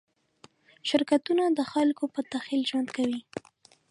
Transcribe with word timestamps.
شرکتونه 0.89 1.43
د 1.49 1.59
خلکو 1.71 2.03
په 2.13 2.19
تخیل 2.31 2.61
ژوند 2.69 2.89
کوي. 2.97 3.21